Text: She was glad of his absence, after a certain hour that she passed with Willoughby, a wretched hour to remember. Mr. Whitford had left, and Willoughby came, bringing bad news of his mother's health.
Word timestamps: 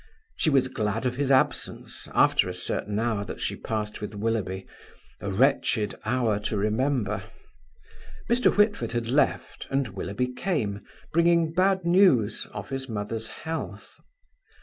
She 0.35 0.49
was 0.49 0.67
glad 0.67 1.05
of 1.05 1.17
his 1.17 1.29
absence, 1.31 2.07
after 2.11 2.49
a 2.49 2.55
certain 2.55 2.97
hour 2.97 3.23
that 3.23 3.39
she 3.39 3.55
passed 3.55 4.01
with 4.01 4.15
Willoughby, 4.15 4.67
a 5.19 5.29
wretched 5.31 5.93
hour 6.05 6.39
to 6.39 6.57
remember. 6.57 7.21
Mr. 8.27 8.51
Whitford 8.57 8.93
had 8.93 9.09
left, 9.11 9.67
and 9.69 9.89
Willoughby 9.89 10.33
came, 10.33 10.81
bringing 11.13 11.53
bad 11.53 11.85
news 11.85 12.47
of 12.51 12.69
his 12.69 12.89
mother's 12.89 13.27
health. 13.27 13.99